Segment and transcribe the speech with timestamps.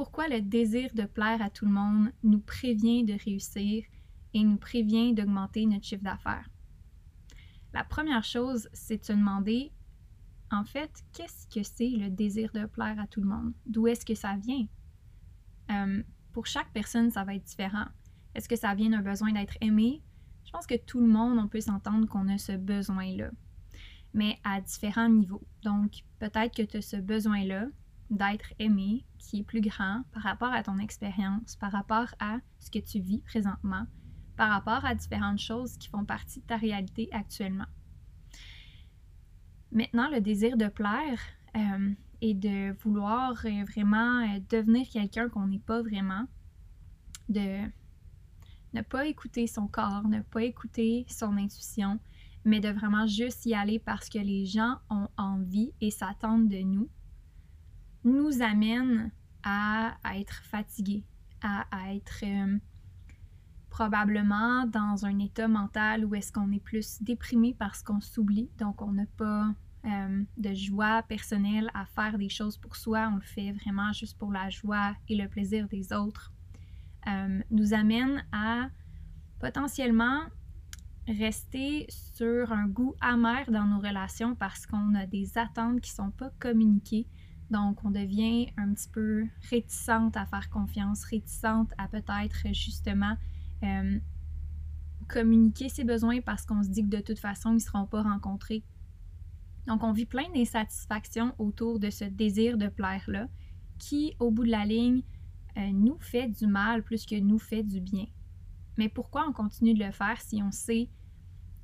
[0.00, 3.84] pourquoi le désir de plaire à tout le monde nous prévient de réussir
[4.32, 6.48] et nous prévient d'augmenter notre chiffre d'affaires?
[7.74, 9.70] La première chose, c'est de se demander,
[10.50, 13.52] en fait, qu'est-ce que c'est le désir de plaire à tout le monde?
[13.66, 14.66] D'où est-ce que ça vient?
[15.70, 17.84] Euh, pour chaque personne, ça va être différent.
[18.34, 20.02] Est-ce que ça vient d'un besoin d'être aimé?
[20.46, 23.32] Je pense que tout le monde, on peut s'entendre qu'on a ce besoin-là,
[24.14, 25.46] mais à différents niveaux.
[25.62, 27.66] Donc, peut-être que tu as ce besoin-là
[28.10, 32.70] d'être aimé qui est plus grand par rapport à ton expérience, par rapport à ce
[32.70, 33.86] que tu vis présentement,
[34.36, 37.66] par rapport à différentes choses qui font partie de ta réalité actuellement.
[39.72, 41.20] Maintenant, le désir de plaire
[41.56, 46.26] euh, et de vouloir euh, vraiment euh, devenir quelqu'un qu'on n'est pas vraiment,
[47.28, 47.60] de
[48.72, 52.00] ne pas écouter son corps, ne pas écouter son intuition,
[52.44, 56.58] mais de vraiment juste y aller parce que les gens ont envie et s'attendent de
[56.58, 56.88] nous,
[58.04, 59.10] nous amène
[59.42, 61.04] à, être fatigué,
[61.42, 62.24] à, être
[63.70, 68.82] probablement dans un état mental où est-ce qu'on est plus déprimé parce qu'on s'oublie, donc
[68.82, 69.54] on n'a pas
[69.86, 74.18] euh, de joie personnelle à faire des choses pour soi, on le fait vraiment juste
[74.18, 76.32] pour la joie et le plaisir des autres,
[77.06, 78.68] euh, nous amène à
[79.38, 80.20] potentiellement
[81.08, 86.04] rester sur un goût amer dans nos relations parce qu'on a des attentes qui ne
[86.04, 87.06] sont pas communiquées.
[87.50, 93.16] Donc, on devient un petit peu réticente à faire confiance, réticente à peut-être justement
[93.64, 93.98] euh,
[95.08, 98.02] communiquer ses besoins parce qu'on se dit que de toute façon, ils ne seront pas
[98.02, 98.62] rencontrés.
[99.66, 103.26] Donc, on vit plein d'insatisfactions autour de ce désir de plaire-là
[103.78, 105.02] qui, au bout de la ligne,
[105.56, 108.06] euh, nous fait du mal plus que nous fait du bien.
[108.78, 110.88] Mais pourquoi on continue de le faire si on sait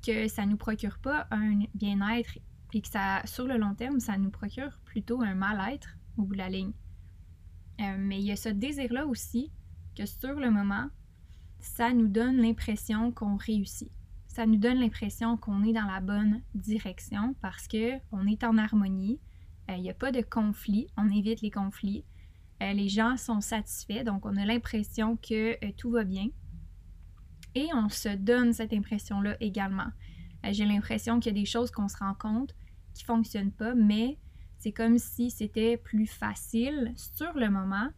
[0.05, 2.37] que ça ne nous procure pas un bien-être
[2.73, 6.33] et que ça, sur le long terme, ça nous procure plutôt un mal-être au bout
[6.33, 6.73] de la ligne?
[7.81, 9.51] Euh, mais il y a ce désir-là aussi
[9.95, 10.89] que sur le moment,
[11.59, 13.91] ça nous donne l'impression qu'on réussit.
[14.27, 18.57] Ça nous donne l'impression qu'on est dans la bonne direction parce que on est en
[18.57, 19.19] harmonie.
[19.69, 22.03] Euh, il n'y a pas de conflit, on évite les conflits.
[22.63, 26.29] Euh, les gens sont satisfaits, donc on a l'impression que tout va bien.
[27.53, 29.91] Et on se donne cette impression-là également.
[30.43, 32.55] J'ai l'impression qu'il y a des choses qu'on se rend compte
[32.95, 34.17] qui ne fonctionnent pas, mais
[34.57, 37.89] c'est comme si c'était plus facile sur le moment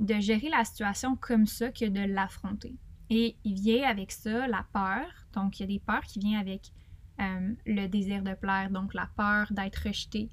[0.00, 2.76] de gérer la situation comme ça que de l'affronter.
[3.10, 5.06] Et il vient avec ça la peur.
[5.32, 6.72] Donc, il y a des peurs qui viennent avec
[7.20, 8.70] euh, le désir de plaire.
[8.70, 10.30] Donc, la peur d'être rejeté,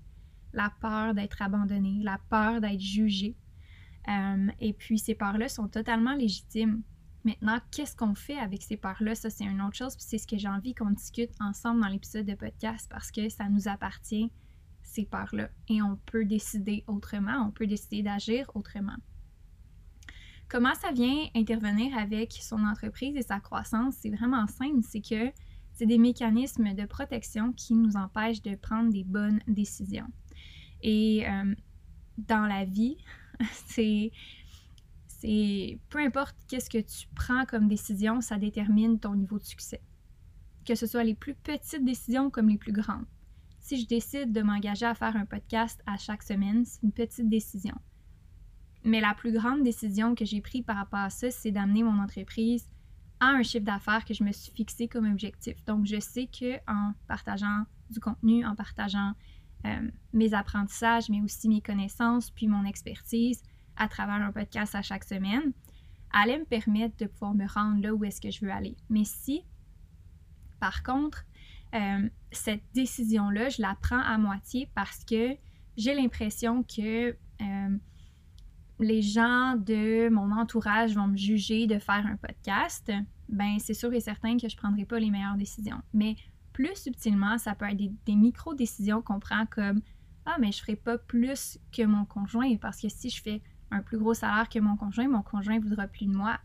[0.53, 3.35] la peur d'être abandonné, la peur d'être jugé.
[4.07, 6.83] Euh, et puis, ces peurs-là sont totalement légitimes.
[7.23, 9.15] Maintenant, qu'est-ce qu'on fait avec ces peurs-là?
[9.15, 9.95] Ça, c'est une autre chose.
[9.95, 13.29] Puis, c'est ce que j'ai envie qu'on discute ensemble dans l'épisode de podcast parce que
[13.29, 14.31] ça nous appartient,
[14.95, 15.49] ces peurs-là.
[15.67, 18.95] Et on peut décider autrement, on peut décider d'agir autrement.
[20.47, 23.95] Comment ça vient intervenir avec son entreprise et sa croissance?
[23.99, 25.31] C'est vraiment simple, c'est que
[25.73, 30.07] c'est des mécanismes de protection qui nous empêchent de prendre des bonnes décisions.
[30.81, 31.55] Et euh,
[32.17, 32.97] dans la vie,
[33.67, 34.11] c'est
[35.07, 39.81] c'est peu importe qu'est-ce que tu prends comme décision, ça détermine ton niveau de succès.
[40.65, 43.05] Que ce soit les plus petites décisions comme les plus grandes.
[43.65, 47.27] Si je décide de m'engager à faire un podcast à chaque semaine, c'est une petite
[47.27, 47.73] décision.
[48.83, 51.99] Mais la plus grande décision que j'ai prise par rapport à ça, c'est d'amener mon
[51.99, 52.69] entreprise
[53.19, 55.65] à un chiffre d'affaires que je me suis fixé comme objectif.
[55.65, 59.13] Donc, je sais que en partageant du contenu, en partageant
[59.65, 63.41] euh, mes apprentissages, mais aussi mes connaissances, puis mon expertise
[63.77, 65.53] à travers un podcast à chaque semaine,
[66.13, 68.77] allait me permettre de pouvoir me rendre là où est-ce que je veux aller.
[68.89, 69.41] Mais si,
[70.59, 71.25] par contre,
[71.73, 75.35] euh, cette décision-là, je la prends à moitié parce que
[75.77, 77.77] j'ai l'impression que euh,
[78.79, 82.91] les gens de mon entourage vont me juger de faire un podcast,
[83.29, 85.81] ben c'est sûr et certain que je ne prendrai pas les meilleures décisions.
[85.93, 86.15] Mais
[86.53, 89.81] plus subtilement, ça peut être des, micro-décisions qu'on prend comme
[90.25, 93.41] Ah, mais je ne ferai pas plus que mon conjoint parce que si je fais
[93.71, 96.39] un plus gros salaire que mon conjoint, mon conjoint voudra plus de moi.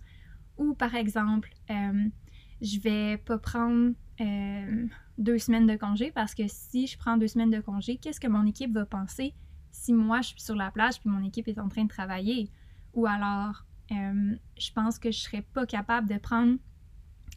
[0.59, 2.09] Ou par exemple, euh,
[2.61, 4.87] je vais pas prendre euh,
[5.21, 8.27] deux semaines de congé parce que si je prends deux semaines de congé, qu'est-ce que
[8.27, 9.35] mon équipe va penser
[9.71, 12.51] si moi je suis sur la plage puis mon équipe est en train de travailler?
[12.95, 16.59] Ou alors, euh, je pense que je serais pas capable de prendre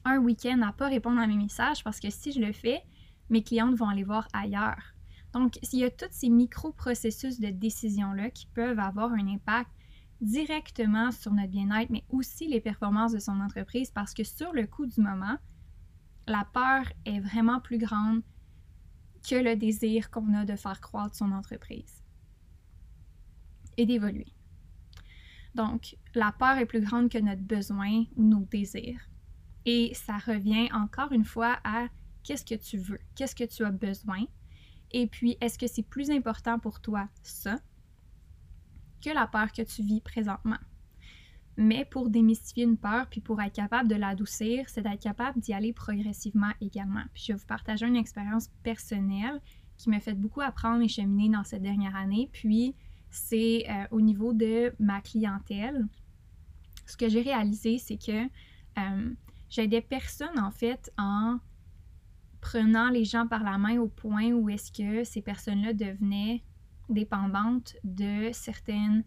[0.05, 2.81] un week-end à pas répondre à mes messages parce que si je le fais,
[3.29, 4.93] mes clientes vont aller voir ailleurs.
[5.33, 9.69] Donc, il y a tous ces micro-processus de décision-là qui peuvent avoir un impact
[10.21, 14.67] directement sur notre bien-être, mais aussi les performances de son entreprise parce que sur le
[14.67, 15.37] coup du moment,
[16.27, 18.21] la peur est vraiment plus grande
[19.27, 22.03] que le désir qu'on a de faire croître son entreprise
[23.77, 24.33] et d'évoluer.
[25.55, 28.99] Donc, la peur est plus grande que notre besoin ou nos désirs.
[29.65, 31.87] Et ça revient encore une fois à
[32.23, 34.25] qu'est-ce que tu veux, qu'est-ce que tu as besoin.
[34.91, 37.57] Et puis, est-ce que c'est plus important pour toi ça
[39.01, 40.57] que la peur que tu vis présentement?
[41.55, 45.53] Mais pour démystifier une peur, puis pour être capable de l'adoucir, c'est d'être capable d'y
[45.53, 47.03] aller progressivement également.
[47.13, 49.39] Puis je vais vous partager une expérience personnelle
[49.77, 52.29] qui m'a fait beaucoup apprendre et cheminer dans cette dernière année.
[52.31, 52.75] Puis
[53.09, 55.87] c'est euh, au niveau de ma clientèle.
[56.87, 58.25] Ce que j'ai réalisé, c'est que
[58.79, 59.13] euh,
[59.49, 61.37] j'aidais personne en fait en
[62.41, 66.43] prenant les gens par la main au point où est-ce que ces personnes-là devenaient
[66.89, 69.03] dépendantes de certaines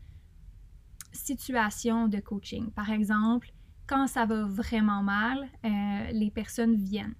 [1.16, 2.70] situations de coaching.
[2.70, 3.52] Par exemple,
[3.86, 7.14] quand ça va vraiment mal, euh, les personnes viennent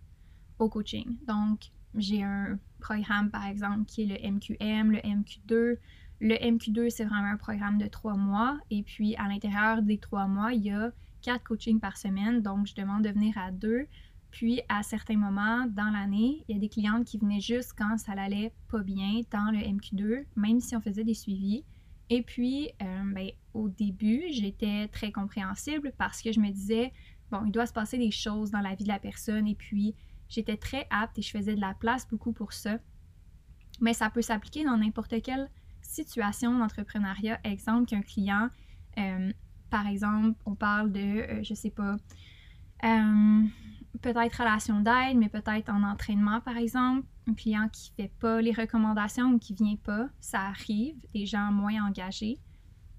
[0.59, 1.17] au coaching.
[1.27, 5.79] Donc, j'ai un programme, par exemple, qui est le MQM, le MQ2.
[6.21, 8.59] Le MQ2, c'est vraiment un programme de trois mois.
[8.71, 10.91] Et puis, à l'intérieur des trois mois, il y a
[11.23, 12.43] quatre coachings par semaine.
[12.43, 13.87] Donc, je demande de venir à deux.
[14.31, 17.97] Puis, à certains moments dans l'année, il y a des clientes qui venaient juste quand
[17.97, 21.65] ça allait pas bien dans le MQ2, même si on faisait des suivis.
[22.11, 26.93] Et puis, euh, ben, au début, j'étais très compréhensible parce que je me disais,
[27.31, 29.47] bon, il doit se passer des choses dans la vie de la personne.
[29.47, 29.95] Et puis,
[30.29, 32.79] j'étais très apte et je faisais de la place beaucoup pour ça.
[33.81, 35.51] Mais ça peut s'appliquer dans n'importe quelle
[35.83, 37.41] situation d'entrepreneuriat.
[37.45, 38.49] Exemple, qu'un client,
[38.99, 39.33] euh,
[39.71, 41.97] par exemple, on parle de, euh, je sais pas,
[42.85, 43.43] euh,
[43.97, 47.07] peut-être relation d'aide, mais peut-être en entraînement, par exemple.
[47.29, 51.51] Un client qui fait pas les recommandations ou qui vient pas, ça arrive, des gens
[51.51, 52.39] moins engagés.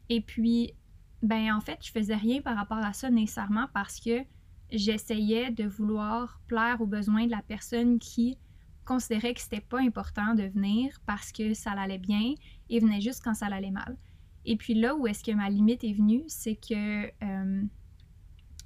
[0.10, 0.74] Et puis,
[1.22, 4.24] ben en fait, je faisais rien par rapport à ça nécessairement parce que
[4.72, 8.38] j'essayais de vouloir plaire aux besoins de la personne qui
[8.86, 12.34] considérait que c'était pas important de venir parce que ça allait bien
[12.70, 13.98] et venait juste quand ça allait mal.
[14.46, 17.64] Et puis là où est-ce que ma limite est venue, c'est que euh,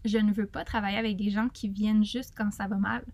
[0.06, 3.06] je ne veux pas travailler avec des gens qui viennent juste quand ça va mal.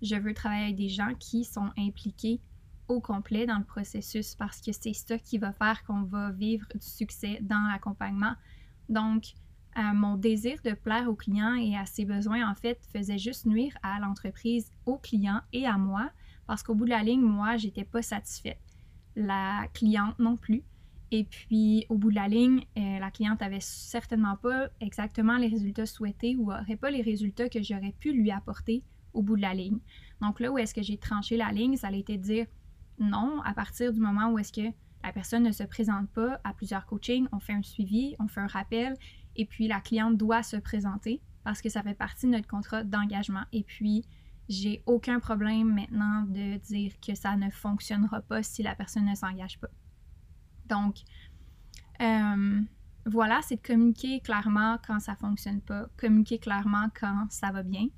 [0.00, 2.40] Je veux travailler avec des gens qui sont impliqués
[2.88, 6.66] au complet dans le processus parce que c'est ça qui va faire qu'on va vivre
[6.74, 8.34] du succès dans l'accompagnement.
[8.88, 9.34] Donc,
[9.78, 13.46] euh, mon désir de plaire au client et à ses besoins, en fait, faisait juste
[13.46, 16.10] nuire à l'entreprise, au client et à moi
[16.46, 18.60] parce qu'au bout de la ligne, moi, j'étais pas satisfaite.
[19.16, 20.62] La cliente non plus.
[21.12, 25.48] Et puis, au bout de la ligne, euh, la cliente avait certainement pas exactement les
[25.48, 28.82] résultats souhaités ou n'aurait pas les résultats que j'aurais pu lui apporter
[29.12, 29.78] au bout de la ligne.
[30.22, 32.46] Donc là où est-ce que j'ai tranché la ligne, ça allait été de dire
[32.98, 34.74] non, à partir du moment où est-ce que
[35.04, 38.40] la personne ne se présente pas à plusieurs coachings, on fait un suivi, on fait
[38.40, 38.96] un rappel,
[39.36, 42.84] et puis la cliente doit se présenter parce que ça fait partie de notre contrat
[42.84, 43.42] d'engagement.
[43.52, 44.06] Et puis,
[44.48, 49.14] j'ai aucun problème maintenant de dire que ça ne fonctionnera pas si la personne ne
[49.14, 49.68] s'engage pas.
[50.68, 50.96] Donc,
[52.00, 52.60] euh,
[53.06, 57.88] voilà, c'est de communiquer clairement quand ça fonctionne pas, communiquer clairement quand ça va bien,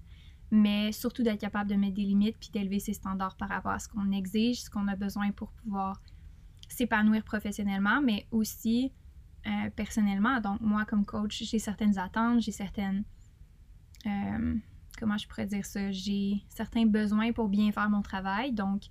[0.51, 3.79] mais surtout d'être capable de mettre des limites puis d'élever ses standards par rapport à
[3.79, 6.01] ce qu'on exige, ce qu'on a besoin pour pouvoir
[6.69, 8.93] s'épanouir professionnellement, mais aussi
[9.47, 10.41] euh, personnellement.
[10.41, 13.05] Donc, moi, comme coach, j'ai certaines attentes, j'ai certaines.
[14.07, 14.55] Euh,
[14.99, 15.93] comment je pourrais dire ça?
[15.93, 18.53] J'ai certains besoins pour bien faire mon travail.
[18.53, 18.85] Donc,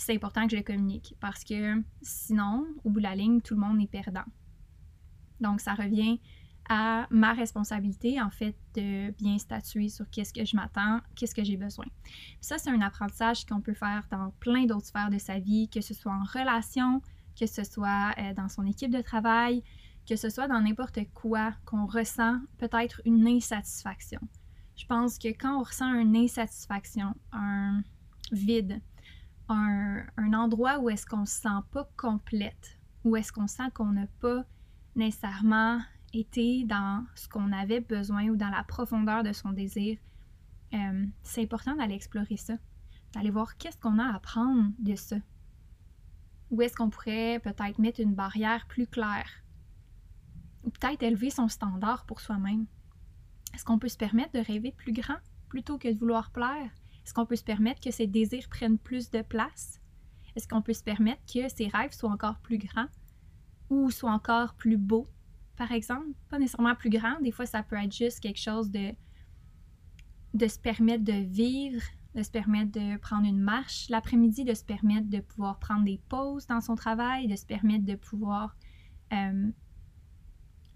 [0.00, 3.54] c'est important que je le communique parce que sinon, au bout de la ligne, tout
[3.54, 4.24] le monde est perdant.
[5.40, 6.18] Donc, ça revient
[6.70, 11.44] à ma responsabilité, en fait, de bien statuer sur qu'est-ce que je m'attends, qu'est-ce que
[11.44, 11.84] j'ai besoin.
[12.40, 15.80] ça, c'est un apprentissage qu'on peut faire dans plein d'autres sphères de sa vie, que
[15.80, 17.02] ce soit en relation,
[17.38, 19.62] que ce soit euh, dans son équipe de travail,
[20.08, 24.20] que ce soit dans n'importe quoi qu'on ressent peut-être une insatisfaction.
[24.76, 27.82] Je pense que quand on ressent une insatisfaction, un
[28.32, 28.80] vide,
[29.54, 34.06] un, endroit où est-ce qu'on se sent pas complète, où est-ce qu'on sent qu'on n'a
[34.20, 34.44] pas
[34.96, 35.80] nécessairement
[36.12, 39.98] été dans ce qu'on avait besoin ou dans la profondeur de son désir,
[40.74, 42.54] euh, c'est important d'aller explorer ça,
[43.14, 45.16] d'aller voir qu'est-ce qu'on a à apprendre de ça.
[46.50, 49.30] Où est-ce qu'on pourrait peut-être mettre une barrière plus claire?
[50.64, 52.66] Ou peut-être élever son standard pour soi-même.
[53.54, 56.70] Est-ce qu'on peut se permettre de rêver plus grand plutôt que de vouloir plaire?
[57.04, 59.80] Est-ce qu'on peut se permettre que ses désirs prennent plus de place?
[60.36, 62.88] Est-ce qu'on peut se permettre que ses rêves soient encore plus grands
[63.68, 65.08] ou soient encore plus beaux,
[65.56, 66.08] par exemple?
[66.28, 68.94] Pas nécessairement plus grands, des fois ça peut être juste quelque chose de,
[70.34, 71.82] de se permettre de vivre,
[72.14, 76.00] de se permettre de prendre une marche l'après-midi, de se permettre de pouvoir prendre des
[76.08, 78.56] pauses dans son travail, de se permettre de pouvoir
[79.12, 79.50] euh,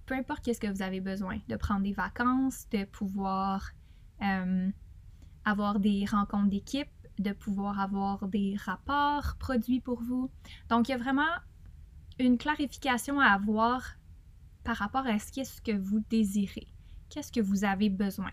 [0.07, 3.71] peu importe qu'est-ce que vous avez besoin, de prendre des vacances, de pouvoir
[4.23, 4.71] euh,
[5.45, 10.31] avoir des rencontres d'équipe, de pouvoir avoir des rapports produits pour vous.
[10.69, 11.23] Donc, il y a vraiment
[12.19, 13.83] une clarification à avoir
[14.65, 16.67] par rapport à ce qu'est-ce que vous désirez,
[17.11, 18.33] qu'est-ce que vous avez besoin?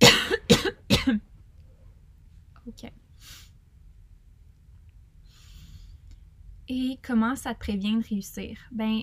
[2.66, 2.92] OK.
[6.70, 8.58] Et comment ça te prévient de réussir?
[8.70, 9.00] Ben,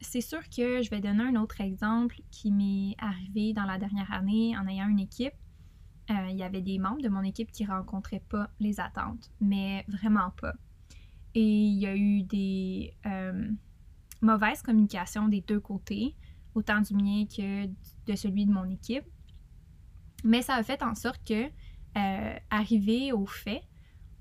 [0.00, 4.12] c'est sûr que je vais donner un autre exemple qui m'est arrivé dans la dernière
[4.12, 5.34] année en ayant une équipe.
[6.10, 9.84] Euh, il y avait des membres de mon équipe qui rencontraient pas les attentes, mais
[9.88, 10.54] vraiment pas.
[11.34, 13.48] Et il y a eu des euh,
[14.20, 16.16] mauvaises communications des deux côtés,
[16.54, 19.04] autant du mien que de celui de mon équipe.
[20.24, 21.50] Mais ça a fait en sorte que,
[21.96, 23.62] euh, arrivé au fait,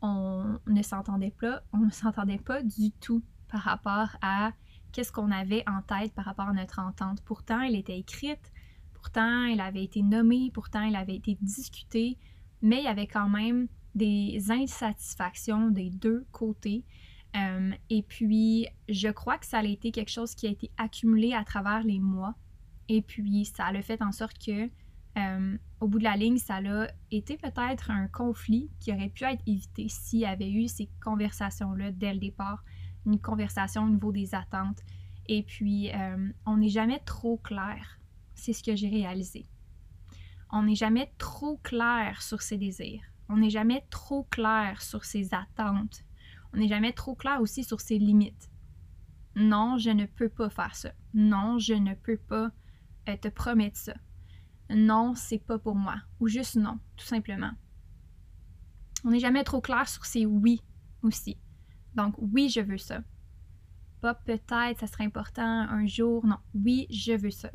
[0.01, 4.51] on ne s'entendait pas, on ne s'entendait pas du tout par rapport à
[4.91, 7.22] qu'est-ce qu'on avait en tête par rapport à notre entente?
[7.22, 8.51] Pourtant, elle était écrite,
[8.93, 12.17] pourtant, elle avait été nommée, pourtant, elle avait été discutée,
[12.62, 16.84] mais il y avait quand même des insatisfactions des deux côtés.
[17.36, 21.34] Euh, et puis, je crois que ça a été quelque chose qui a été accumulé
[21.34, 22.36] à travers les mois.
[22.88, 24.69] Et puis, ça a fait en sorte que,
[25.17, 29.25] euh, au bout de la ligne, ça a été peut-être un conflit qui aurait pu
[29.25, 32.63] être évité s'il y avait eu ces conversations-là dès le départ
[33.05, 34.81] une conversation au niveau des attentes.
[35.27, 37.99] Et puis, euh, on n'est jamais trop clair.
[38.35, 39.45] C'est ce que j'ai réalisé.
[40.51, 43.03] On n'est jamais trop clair sur ses désirs.
[43.27, 46.03] On n'est jamais trop clair sur ses attentes.
[46.53, 48.49] On n'est jamais trop clair aussi sur ses limites.
[49.35, 50.91] Non, je ne peux pas faire ça.
[51.13, 52.51] Non, je ne peux pas
[53.07, 53.93] euh, te promettre ça.
[54.69, 55.95] Non, c'est pas pour moi.
[56.19, 57.51] Ou juste non, tout simplement.
[59.05, 60.61] On n'est jamais trop clair sur ses oui
[61.03, 61.37] aussi.
[61.99, 63.01] Donc, oui, je veux ça.
[63.99, 66.25] Pas peut-être, ça serait important un jour.
[66.25, 67.51] Non, oui, je veux ça.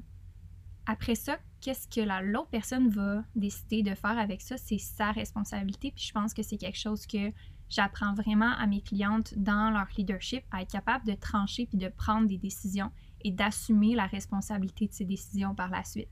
[0.85, 4.59] Après ça, qu'est-ce que l'autre personne va décider de faire avec ça?
[4.59, 5.93] C'est sa responsabilité.
[5.97, 7.33] Puis je pense que c'est quelque chose que
[7.71, 11.89] j'apprends vraiment à mes clientes dans leur leadership, à être capable de trancher puis de
[11.89, 12.91] prendre des décisions
[13.23, 16.11] et d'assumer la responsabilité de ces décisions par la suite.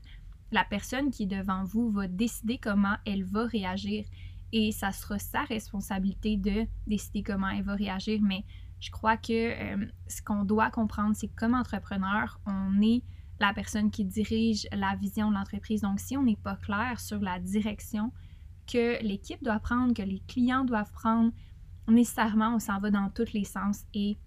[0.51, 4.05] La personne qui est devant vous va décider comment elle va réagir
[4.53, 8.19] et ça sera sa responsabilité de décider comment elle va réagir.
[8.21, 8.45] Mais
[8.79, 13.01] je crois que euh, ce qu'on doit comprendre, c'est que comme entrepreneur, on est
[13.39, 15.81] la personne qui dirige la vision de l'entreprise.
[15.81, 18.11] Donc, si on n'est pas clair sur la direction
[18.67, 21.31] que l'équipe doit prendre, que les clients doivent prendre,
[21.87, 24.17] nécessairement, on s'en va dans tous les sens et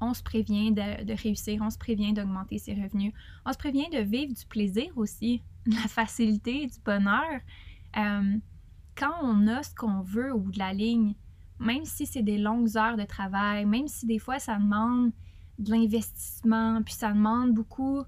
[0.00, 3.12] on se prévient de, réussir, on se prévient d'augmenter ses revenus,
[3.44, 7.40] on se prévient de vivre du plaisir aussi, de la facilité, du bonheur.
[7.96, 8.38] Euh,
[8.96, 11.14] quand on a ce qu'on veut bout de la ligne,
[11.58, 15.12] même si c'est des longues heures de travail, même si des fois ça demande
[15.58, 18.02] de l'investissement, puis ça demande beaucoup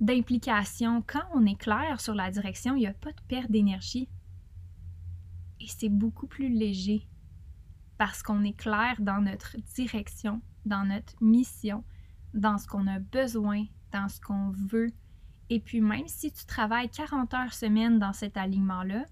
[0.00, 4.08] d'implication, quand on est clair sur la direction, il n'y a pas de perte d'énergie.
[5.60, 7.08] Et c'est beaucoup plus léger
[7.96, 11.84] parce qu'on est clair dans notre direction, dans notre mission,
[12.34, 14.92] dans ce qu'on a besoin, dans ce qu'on veut.
[15.48, 19.04] Et puis même si tu travailles 40 heures semaine dans cet alignement-là,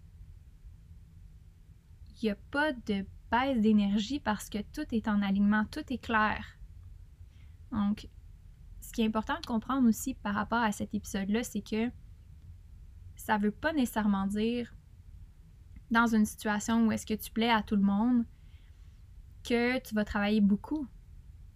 [2.23, 6.03] il n'y a pas de baisse d'énergie parce que tout est en alignement, tout est
[6.03, 6.45] clair.
[7.71, 8.09] Donc,
[8.81, 11.91] ce qui est important de comprendre aussi par rapport à cet épisode-là, c'est que
[13.17, 14.75] ça ne veut pas nécessairement dire
[15.91, 18.25] dans une situation où est-ce que tu plais à tout le monde
[19.45, 20.87] que tu vas travailler beaucoup.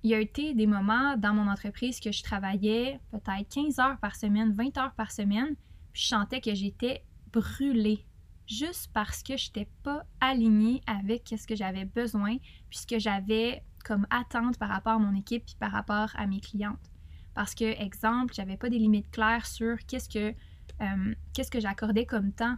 [0.03, 3.99] Il y a été des moments dans mon entreprise que je travaillais peut-être 15 heures
[3.99, 5.57] par semaine, 20 heures par semaine,
[5.93, 8.07] puis je sentais que j'étais brûlée
[8.47, 12.37] juste parce que je n'étais pas alignée avec ce que j'avais besoin,
[12.69, 16.91] puisque j'avais comme attente par rapport à mon équipe et par rapport à mes clientes.
[17.35, 20.35] Parce que, exemple, j'avais pas des limites claires sur qu'est-ce que,
[20.81, 21.15] euh,
[21.51, 22.57] que j'accordais comme temps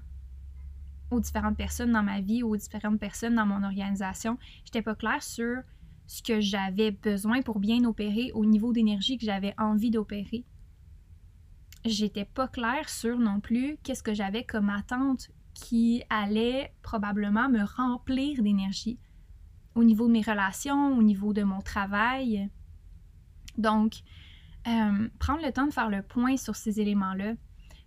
[1.11, 4.39] aux différentes personnes dans ma vie ou aux différentes personnes dans mon organisation.
[4.65, 5.63] J'étais pas claire sur
[6.07, 10.45] ce que j'avais besoin pour bien opérer au niveau d'énergie que j'avais envie d'opérer.
[11.85, 15.29] J'étais pas claire sur non plus qu'est-ce que j'avais comme attente
[15.61, 18.99] qui allait probablement me remplir d'énergie
[19.75, 22.49] au niveau de mes relations, au niveau de mon travail.
[23.57, 24.03] Donc,
[24.69, 27.35] euh, prendre le temps de faire le point sur ces éléments-là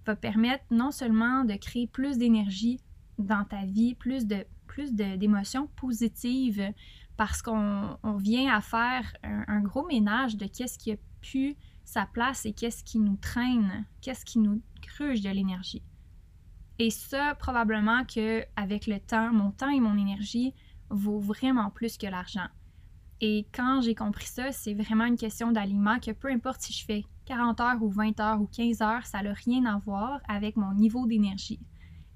[0.06, 2.80] va permettre non seulement de créer plus d'énergie
[3.18, 6.74] dans ta vie, plus de plus d'émotions positives
[7.18, 12.46] parce qu'on vient à faire un, gros ménage de qu'est-ce qui a pu sa place
[12.46, 15.84] et qu'est-ce qui nous traîne, qu'est-ce qui nous cruche de l'énergie.
[16.82, 20.56] Et ça, probablement que avec le temps, mon temps et mon énergie
[20.90, 22.48] vaut vraiment plus que l'argent.
[23.22, 26.84] Et quand j'ai compris ça, c'est vraiment une question d'alignement que peu importe si je
[26.84, 30.56] fais 40 heures ou 20 heures ou 15 heures, ça n'a rien à voir avec
[30.56, 31.60] mon niveau d'énergie.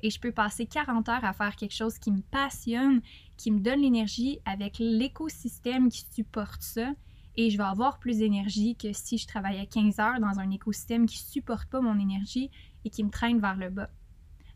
[0.01, 3.03] et je peux passer 40 heures à faire quelque chose qui me passionne,
[3.37, 6.91] qui me donne l'énergie avec l'écosystème qui supporte ça
[7.35, 11.05] et je vais avoir plus d'énergie que si je travaillais 15 heures dans un écosystème
[11.05, 12.49] qui ne supporte pas mon énergie
[12.83, 13.91] et qui me traîne vers le bas.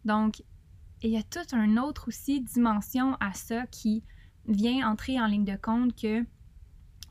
[0.05, 0.43] Donc,
[1.01, 4.03] il y a toute une autre aussi dimension à ça qui
[4.47, 6.21] vient entrer en ligne de compte que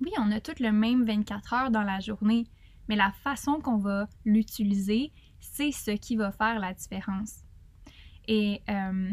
[0.00, 2.46] oui, on a tout le même 24 heures dans la journée,
[2.88, 7.42] mais la façon qu'on va l'utiliser, c'est ce qui va faire la différence.
[8.28, 9.12] Et euh,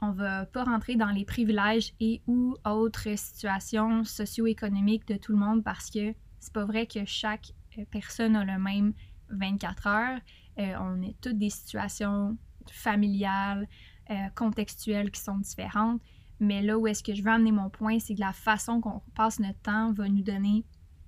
[0.00, 5.38] on va pas rentrer dans les privilèges et ou autres situations socio-économiques de tout le
[5.38, 8.92] monde parce que c'est pas vrai que chaque euh, personne a le même
[9.30, 10.20] 24 heures.
[10.58, 12.36] Euh, on est toutes des situations
[12.70, 13.68] familiales,
[14.10, 16.00] euh, contextuelles qui sont différentes.
[16.40, 19.02] Mais là où est-ce que je veux amener mon point, c'est que la façon qu'on
[19.14, 20.64] passe notre temps va nous donner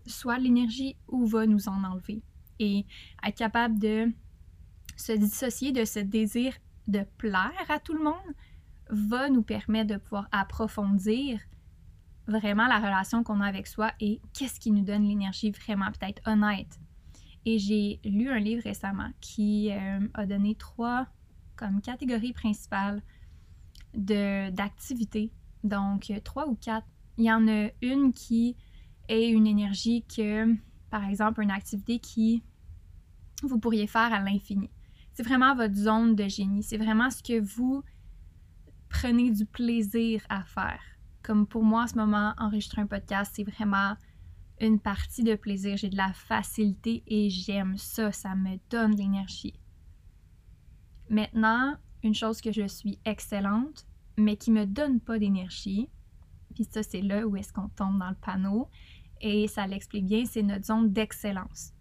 [0.06, 2.22] soit l'énergie ou va nous en enlever.
[2.58, 2.84] Et
[3.24, 4.12] être capable de
[4.96, 6.52] se dissocier de ce désir
[6.88, 8.34] de plaire à tout le monde
[8.90, 11.40] va nous permettre de pouvoir approfondir
[12.26, 16.20] vraiment la relation qu'on a avec soi et qu'est-ce qui nous donne l'énergie vraiment peut-être
[16.26, 16.78] honnête.
[17.46, 21.06] Et j'ai lu un livre récemment qui euh, a donné trois
[21.60, 23.02] comme catégories principales
[23.94, 25.30] d'activités.
[25.62, 26.86] Donc trois ou quatre.
[27.18, 28.56] Il y en a une qui
[29.08, 30.54] est une énergie que,
[30.88, 32.42] par exemple, une activité qui
[33.42, 34.70] vous pourriez faire à l'infini.
[35.12, 36.62] C'est vraiment votre zone de génie.
[36.62, 37.82] C'est vraiment ce que vous
[38.88, 40.80] prenez du plaisir à faire.
[41.22, 43.96] Comme pour moi, en ce moment, enregistrer un podcast, c'est vraiment
[44.60, 45.76] une partie de plaisir.
[45.76, 48.12] J'ai de la facilité et j'aime ça.
[48.12, 49.60] Ça me donne de l'énergie.
[51.10, 53.84] Maintenant, une chose que je suis excellente,
[54.16, 55.88] mais qui me donne pas d'énergie,
[56.54, 58.68] puis ça, c'est là où est-ce qu'on tombe dans le panneau,
[59.20, 61.72] et ça l'explique bien, c'est notre zone d'excellence.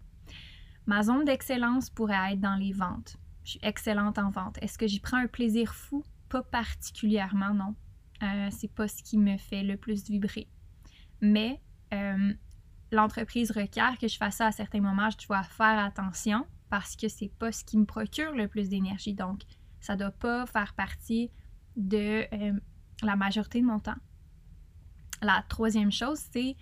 [0.86, 3.16] Ma zone d'excellence pourrait être dans les ventes.
[3.44, 4.58] Je suis excellente en vente.
[4.60, 6.04] Est-ce que j'y prends un plaisir fou?
[6.28, 7.74] Pas particulièrement, non.
[8.22, 10.48] Euh, c'est pas ce qui me fait le plus vibrer.
[11.20, 11.60] Mais
[11.94, 12.34] euh,
[12.90, 15.08] l'entreprise requiert que je fasse ça à certains moments.
[15.10, 19.14] Je dois faire attention parce que c'est pas ce qui me procure le plus d'énergie.
[19.14, 19.42] Donc,
[19.80, 21.30] ça doit pas faire partie
[21.76, 22.52] de euh,
[23.02, 23.96] la majorité de mon temps.
[25.22, 26.56] La troisième chose, c'est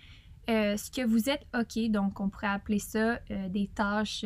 [0.47, 1.89] ce que vous êtes OK.
[1.91, 3.19] Donc, on pourrait appeler ça
[3.49, 4.25] des tâches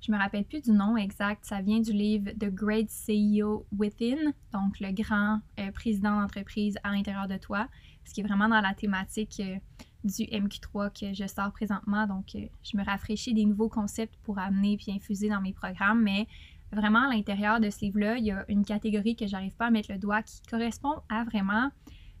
[0.00, 1.44] je me rappelle plus du nom exact.
[1.44, 6.92] Ça vient du livre The Great CEO Within, donc le grand euh, président d'entreprise à
[6.92, 7.68] l'intérieur de toi,
[8.04, 9.56] ce qui est vraiment dans la thématique euh,
[10.04, 12.06] du MQ3 que je sors présentement.
[12.06, 16.02] Donc, euh, je me rafraîchis des nouveaux concepts pour amener puis infuser dans mes programmes,
[16.02, 16.26] mais
[16.72, 19.70] vraiment à l'intérieur de ce livre-là, il y a une catégorie que j'arrive pas à
[19.70, 21.70] mettre le doigt qui correspond à vraiment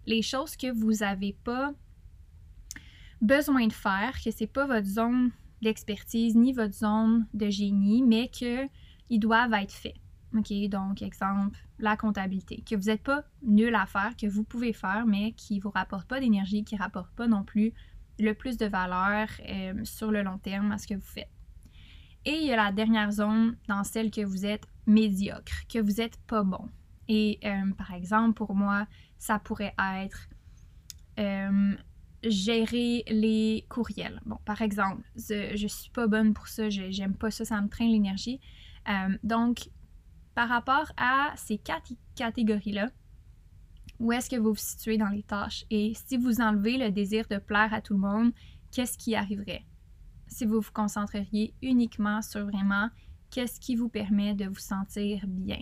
[0.06, 1.72] les choses que vous n'avez pas
[3.20, 5.30] besoin de faire, que c'est pas votre zone
[5.62, 9.99] l'expertise ni votre zone de génie, mais qu'ils doivent être faits.
[10.36, 14.72] OK, donc exemple, la comptabilité, que vous n'êtes pas nul à faire, que vous pouvez
[14.72, 17.72] faire, mais qui ne vous rapporte pas d'énergie, qui ne rapporte pas non plus
[18.18, 21.30] le plus de valeur euh, sur le long terme à ce que vous faites.
[22.24, 25.94] Et il y a la dernière zone dans celle que vous êtes médiocre, que vous
[25.94, 26.68] n'êtes pas bon.
[27.08, 28.86] Et euh, par exemple, pour moi,
[29.18, 30.28] ça pourrait être
[31.18, 31.74] euh,
[32.22, 34.20] gérer les courriels.
[34.26, 37.68] Bon, par exemple, je, je suis pas bonne pour ça, j'aime pas ça, ça me
[37.68, 38.40] traîne l'énergie.
[39.22, 39.70] Donc,
[40.40, 42.88] par rapport à ces quatre catégories-là,
[43.98, 45.66] où est-ce que vous vous situez dans les tâches?
[45.68, 48.32] Et si vous enlevez le désir de plaire à tout le monde,
[48.72, 49.66] qu'est-ce qui arriverait?
[50.28, 52.88] Si vous vous concentreriez uniquement sur vraiment
[53.28, 55.60] qu'est-ce qui vous permet de vous sentir bien.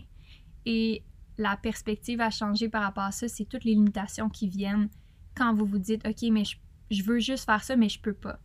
[0.64, 1.03] Et
[1.38, 4.88] la perspective à changer par rapport à ça, c'est toutes les limitations qui viennent
[5.35, 6.45] quand vous vous dites, OK, mais
[6.88, 8.38] je, veux juste faire ça, mais je peux pas.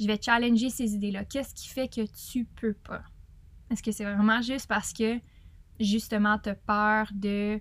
[0.00, 1.24] Je vais challenger ces idées-là.
[1.26, 3.04] Qu'est-ce qui fait que tu peux pas?
[3.70, 5.20] Est-ce que c'est vraiment juste parce que,
[5.80, 7.60] justement, tu as peur de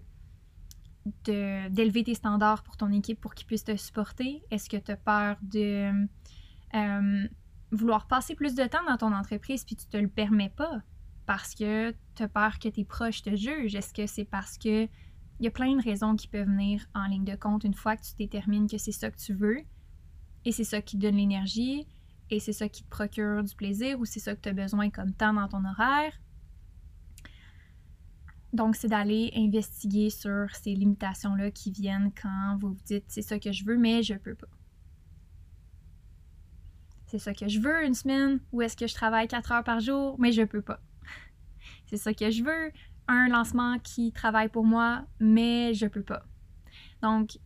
[1.26, 4.44] d'élever tes standards pour ton équipe pour qu'ils puissent te supporter?
[4.52, 6.08] Est-ce que tu as peur de
[6.76, 7.28] euh,
[7.72, 10.82] vouloir passer plus de temps dans ton entreprise puis tu te le permets pas?
[11.26, 13.76] Parce que tu as peur que tes proches te jugent?
[13.76, 14.88] Est-ce que c'est parce que
[15.40, 17.96] il y a plein de raisons qui peuvent venir en ligne de compte une fois
[17.96, 19.62] que tu détermines que c'est ça que tu veux
[20.44, 21.88] et c'est ça qui te donne l'énergie
[22.30, 24.90] et c'est ça qui te procure du plaisir ou c'est ça que tu as besoin
[24.90, 26.14] comme temps dans ton horaire?
[28.52, 33.40] Donc, c'est d'aller investiguer sur ces limitations-là qui viennent quand vous vous dites c'est ça
[33.40, 34.48] que je veux, mais je peux pas.
[37.06, 39.80] C'est ça que je veux une semaine ou est-ce que je travaille 4 heures par
[39.80, 40.80] jour, mais je peux pas.
[41.88, 42.72] C'est ça que je veux
[43.08, 46.24] un lancement qui travaille pour moi, mais je peux pas.
[47.02, 47.40] Donc,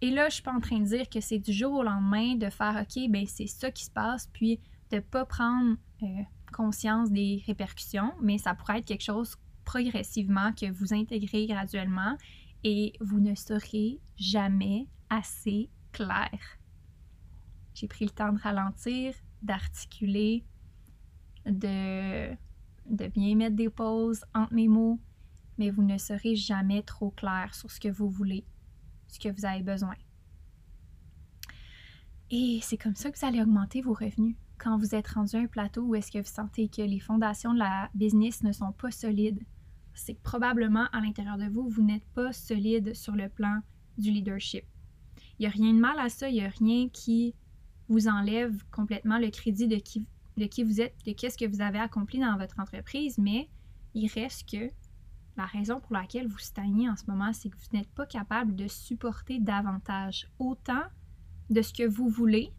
[0.00, 2.34] et là, je suis pas en train de dire que c'est du jour au lendemain
[2.34, 6.06] de faire OK, ben c'est ça qui se passe, puis de pas prendre euh,
[6.52, 12.16] conscience des répercussions, mais ça pourrait être quelque chose progressivement, que vous intégrez graduellement
[12.62, 16.30] et vous ne serez jamais assez clair.
[17.74, 20.44] J'ai pris le temps de ralentir, d'articuler,
[21.44, 22.32] de,
[22.86, 24.98] de bien mettre des pauses entre mes mots,
[25.58, 28.44] mais vous ne serez jamais trop clair sur ce que vous voulez,
[29.08, 29.94] ce que vous avez besoin.
[32.30, 34.36] Et c'est comme ça que vous allez augmenter vos revenus.
[34.58, 37.52] Quand vous êtes rendu à un plateau où est-ce que vous sentez que les fondations
[37.52, 39.40] de la business ne sont pas solides,
[39.94, 43.60] c'est que probablement à l'intérieur de vous, vous n'êtes pas solide sur le plan
[43.98, 44.64] du leadership.
[45.38, 47.34] Il n'y a rien de mal à ça, il n'y a rien qui
[47.88, 50.06] vous enlève complètement le crédit de qui,
[50.62, 53.48] vous êtes, de qu'est-ce que vous avez accompli dans votre entreprise, mais
[53.94, 54.70] il reste que
[55.36, 58.54] la raison pour laquelle vous stagnez en ce moment, c'est que vous n'êtes pas capable
[58.54, 60.82] de supporter davantage autant
[61.50, 62.52] de ce que vous voulez,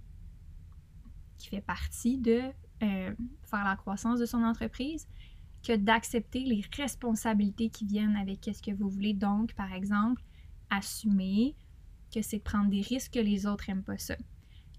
[1.38, 2.42] qui fait partie de
[2.84, 5.08] euh, faire la croissance de son entreprise,
[5.66, 9.14] que d'accepter les responsabilités qui viennent avec ce que vous voulez.
[9.14, 10.24] Donc, par exemple,
[10.70, 11.56] assumer
[12.14, 14.16] que c'est de prendre des risques que les autres n'aiment pas ça,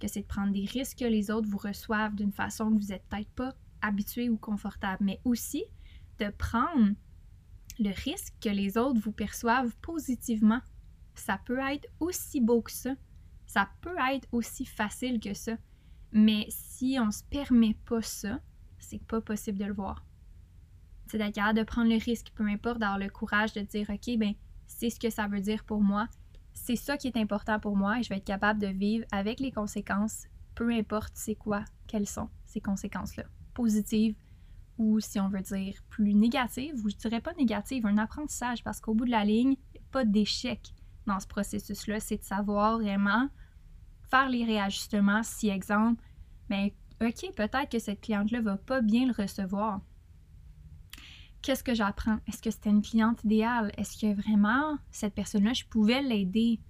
[0.00, 2.88] que c'est de prendre des risques que les autres vous reçoivent d'une façon que vous
[2.88, 5.64] n'êtes peut-être pas habitué ou confortable, mais aussi
[6.18, 6.94] de prendre
[7.78, 10.60] le risque que les autres vous perçoivent positivement.
[11.14, 12.94] Ça peut être aussi beau que ça.
[13.46, 15.56] Ça peut être aussi facile que ça.
[16.12, 18.40] Mais si on se permet pas ça,
[18.78, 20.05] c'est pas possible de le voir.
[21.06, 24.34] C'est d'être de prendre le risque, peu importe, d'avoir le courage de dire OK, ben
[24.66, 26.08] c'est ce que ça veut dire pour moi.
[26.52, 29.40] C'est ça qui est important pour moi et je vais être capable de vivre avec
[29.40, 33.24] les conséquences, peu importe c'est quoi, quelles sont ces conséquences-là.
[33.54, 34.16] Positives,
[34.78, 38.80] ou si on veut dire plus négative, ou je dirais pas négative, un apprentissage, parce
[38.80, 39.56] qu'au bout de la ligne,
[39.90, 40.74] pas d'échec
[41.06, 43.28] dans ce processus-là, c'est de savoir vraiment
[44.10, 46.02] faire les réajustements si, exemple,
[46.48, 49.80] mais ben, OK, peut-être que cette cliente-là va pas bien le recevoir.
[51.42, 52.18] Qu'est-ce que j'apprends?
[52.26, 53.72] Est-ce que c'était une cliente idéale?
[53.76, 56.60] Est-ce que vraiment cette personne-là, je pouvais l'aider?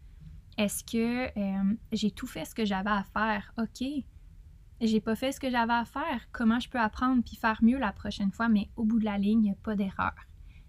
[0.58, 3.52] Est-ce que euh, j'ai tout fait ce que j'avais à faire?
[3.58, 3.86] OK,
[4.80, 7.78] j'ai pas fait ce que j'avais à faire, comment je peux apprendre puis faire mieux
[7.78, 10.14] la prochaine fois, mais au bout de la ligne, il n'y a pas d'erreur.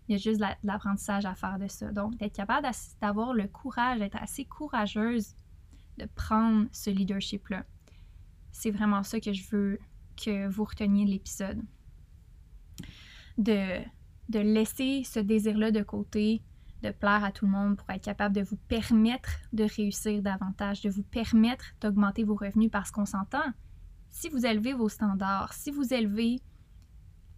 [0.07, 1.91] Il y a juste de l'apprentissage à faire de ça.
[1.91, 2.67] Donc, d'être capable
[3.01, 5.35] d'avoir le courage, d'être assez courageuse
[5.97, 7.65] de prendre ce leadership-là.
[8.51, 9.79] C'est vraiment ça que je veux
[10.15, 11.61] que vous reteniez de l'épisode.
[13.37, 13.81] De,
[14.29, 16.41] laisser ce désir-là de côté,
[16.83, 20.81] de plaire à tout le monde pour être capable de vous permettre de réussir davantage,
[20.81, 23.53] de vous permettre d'augmenter vos revenus parce qu'on s'entend
[24.09, 26.41] si vous élevez vos standards, si vous élevez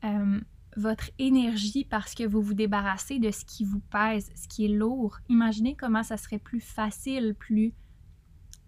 [0.04, 0.40] euh,
[0.78, 4.70] votre énergie parce que vous vous débarrassez de ce qui vous pèse, ce qui est
[4.70, 7.74] lourd, imaginez comment ça serait plus facile, plus,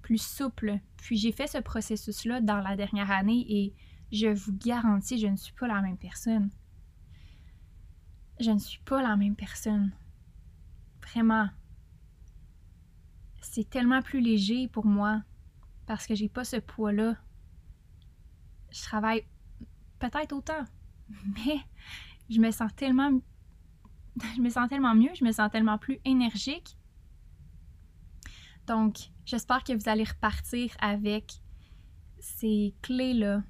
[0.02, 0.80] plus souple.
[0.98, 3.74] Puis j'ai fait ce processus-là dans la dernière année et
[4.12, 6.50] je vous garantis, je ne suis pas la même personne.
[8.42, 9.92] Je ne suis pas la même personne.
[11.02, 11.48] Vraiment.
[13.42, 15.22] C'est tellement plus léger pour moi
[15.86, 17.16] parce que j'ai pas ce poids-là
[18.72, 19.24] je travaille
[20.00, 20.64] peut-être autant,
[21.36, 21.60] mais
[22.30, 23.20] je me sens tellement
[24.36, 26.78] je me sens tellement mieux, je me sens tellement plus énergique.
[28.68, 31.34] Donc, j'espère que vous allez repartir avec
[32.20, 33.42] ces clés-là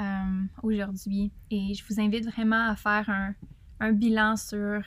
[0.00, 1.32] euh, aujourd'hui.
[1.50, 3.34] Et je vous invite vraiment à faire un,
[3.80, 4.82] un bilan sur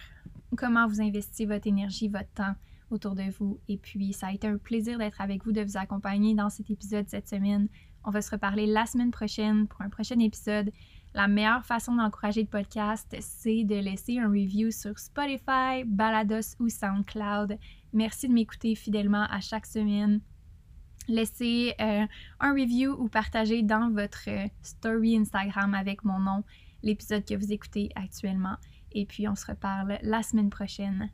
[0.55, 2.55] comment vous investissez votre énergie, votre temps
[2.91, 3.59] autour de vous.
[3.67, 6.69] Et puis, ça a été un plaisir d'être avec vous, de vous accompagner dans cet
[6.69, 7.67] épisode cette semaine.
[8.05, 10.71] On va se reparler la semaine prochaine pour un prochain épisode.
[11.15, 16.69] La meilleure façon d'encourager le podcast, c'est de laisser un review sur Spotify, Balados ou
[16.69, 17.57] SoundCloud.
[17.93, 20.21] Merci de m'écouter fidèlement à chaque semaine.
[21.07, 22.05] Laissez euh,
[22.39, 24.29] un review ou partagez dans votre
[24.61, 26.43] story Instagram avec mon nom
[26.81, 28.57] l'épisode que vous écoutez actuellement.
[28.93, 31.09] Et puis on se reparle la semaine prochaine.